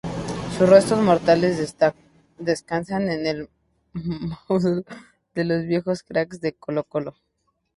Sus 0.57 0.67
restos 0.67 0.99
mortales 0.99 1.75
descansan 2.39 3.07
en 3.11 3.27
el 3.27 3.49
Mausoleo 3.93 4.83
de 5.35 5.45
los 5.45 5.67
Viejos 5.67 6.01
Cracks 6.01 6.41
de 6.41 6.57
Colo-Colo. 6.57 7.13